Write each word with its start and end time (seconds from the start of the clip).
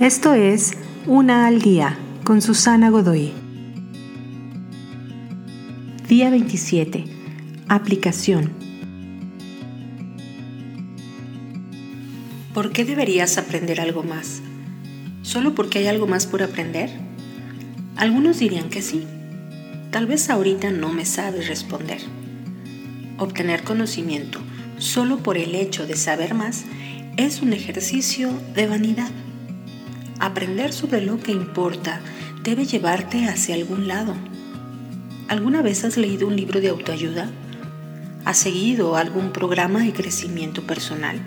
Esto 0.00 0.34
es 0.34 0.72
Una 1.06 1.46
al 1.46 1.62
Día 1.62 1.96
con 2.22 2.42
Susana 2.42 2.90
Godoy. 2.90 3.32
Día 6.06 6.28
27. 6.28 7.04
Aplicación. 7.68 8.52
¿Por 12.52 12.72
qué 12.72 12.84
deberías 12.84 13.38
aprender 13.38 13.80
algo 13.80 14.02
más? 14.02 14.42
¿Solo 15.22 15.54
porque 15.54 15.78
hay 15.78 15.86
algo 15.86 16.06
más 16.06 16.26
por 16.26 16.42
aprender? 16.42 16.90
Algunos 17.96 18.38
dirían 18.38 18.68
que 18.68 18.82
sí. 18.82 19.06
Tal 19.90 20.06
vez 20.06 20.28
ahorita 20.28 20.70
no 20.72 20.92
me 20.92 21.06
sabes 21.06 21.48
responder. 21.48 22.02
Obtener 23.16 23.64
conocimiento 23.64 24.40
solo 24.76 25.22
por 25.22 25.38
el 25.38 25.54
hecho 25.54 25.86
de 25.86 25.96
saber 25.96 26.34
más 26.34 26.66
es 27.16 27.40
un 27.40 27.54
ejercicio 27.54 28.30
de 28.54 28.66
vanidad. 28.66 29.10
Aprender 30.18 30.72
sobre 30.72 31.02
lo 31.02 31.20
que 31.20 31.32
importa 31.32 32.00
debe 32.42 32.64
llevarte 32.64 33.26
hacia 33.26 33.54
algún 33.54 33.86
lado. 33.86 34.14
¿Alguna 35.28 35.60
vez 35.60 35.84
has 35.84 35.98
leído 35.98 36.26
un 36.26 36.36
libro 36.36 36.60
de 36.60 36.68
autoayuda? 36.68 37.30
¿Has 38.24 38.38
seguido 38.38 38.96
algún 38.96 39.32
programa 39.32 39.80
de 39.80 39.92
crecimiento 39.92 40.62
personal? 40.62 41.20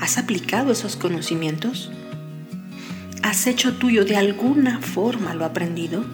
¿Has 0.00 0.18
aplicado 0.18 0.72
esos 0.72 0.96
conocimientos? 0.96 1.92
¿Has 3.22 3.46
hecho 3.46 3.74
tuyo 3.74 4.04
de 4.04 4.16
alguna 4.16 4.80
forma 4.80 5.32
lo 5.32 5.44
aprendido? 5.44 6.04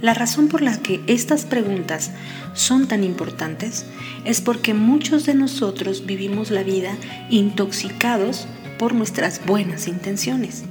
La 0.00 0.14
razón 0.14 0.48
por 0.48 0.62
la 0.62 0.80
que 0.80 1.02
estas 1.08 1.46
preguntas 1.46 2.12
son 2.52 2.86
tan 2.86 3.02
importantes 3.02 3.86
es 4.24 4.40
porque 4.40 4.74
muchos 4.74 5.26
de 5.26 5.34
nosotros 5.34 6.06
vivimos 6.06 6.52
la 6.52 6.62
vida 6.62 6.96
intoxicados 7.30 8.46
por 8.78 8.94
nuestras 8.94 9.44
buenas 9.44 9.88
intenciones. 9.88 10.64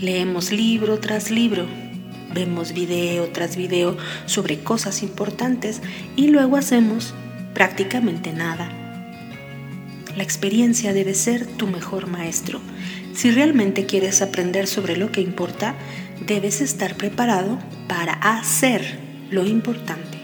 Leemos 0.00 0.52
libro 0.52 0.98
tras 0.98 1.30
libro, 1.30 1.66
vemos 2.34 2.72
video 2.72 3.28
tras 3.28 3.56
video 3.56 3.96
sobre 4.26 4.60
cosas 4.60 5.02
importantes 5.02 5.80
y 6.16 6.28
luego 6.28 6.56
hacemos 6.56 7.14
prácticamente 7.54 8.32
nada. 8.32 8.70
La 10.16 10.22
experiencia 10.22 10.92
debe 10.92 11.14
ser 11.14 11.46
tu 11.46 11.66
mejor 11.66 12.06
maestro. 12.06 12.60
Si 13.14 13.30
realmente 13.30 13.86
quieres 13.86 14.22
aprender 14.22 14.66
sobre 14.66 14.96
lo 14.96 15.10
que 15.10 15.20
importa, 15.20 15.74
debes 16.26 16.60
estar 16.60 16.96
preparado 16.96 17.58
para 17.88 18.12
hacer 18.12 18.98
lo 19.30 19.46
importante. 19.46 20.23